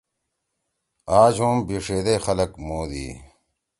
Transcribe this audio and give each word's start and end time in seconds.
آج 1.19 1.35
ہُم 1.43 1.57
بیِݜے 1.67 1.99
دے 2.05 2.15
خلگ 2.23 2.51
مودی۔ 2.65 3.07